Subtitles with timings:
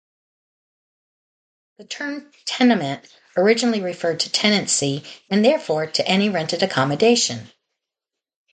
[1.77, 3.07] The term "tenement"
[3.37, 7.51] originally referred to tenancy and therefore to any rented accommodation.